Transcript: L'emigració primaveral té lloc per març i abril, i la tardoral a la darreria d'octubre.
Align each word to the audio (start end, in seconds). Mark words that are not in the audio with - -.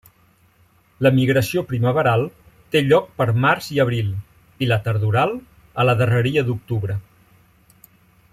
L'emigració 1.07 1.63
primaveral 1.71 2.25
té 2.75 2.81
lloc 2.85 3.11
per 3.21 3.27
març 3.45 3.69
i 3.75 3.79
abril, 3.85 4.09
i 4.67 4.71
la 4.73 4.81
tardoral 4.89 5.37
a 5.85 5.89
la 5.91 5.97
darreria 6.01 6.49
d'octubre. 6.49 6.99